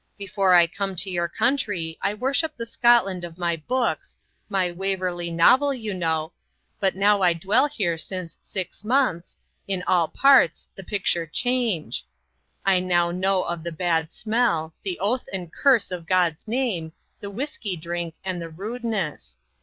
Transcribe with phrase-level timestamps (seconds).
[0.17, 4.17] Befor I come to your country I worship the Scotland of my books,
[4.49, 6.31] my 'Waverly Novel,' you know,
[6.79, 9.37] but now I dwell here since six months,
[9.67, 12.03] in all parts, the picture change.
[12.65, 17.29] I now know of the bad smell, the oath and curse of God's name, the
[17.29, 19.37] wisky drink and the rudeness.